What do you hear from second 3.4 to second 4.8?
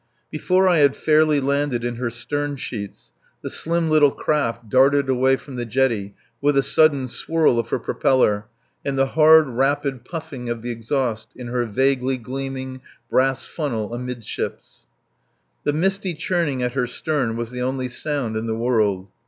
the slim little craft